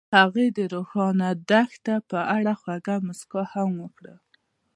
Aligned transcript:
هغې 0.19 0.45
د 0.57 0.59
روښانه 0.73 1.29
دښته 1.49 1.95
په 2.09 2.19
اړه 2.35 2.51
خوږه 2.61 2.95
موسکا 3.05 3.41
هم 3.53 3.69
وکړه. 3.83 4.15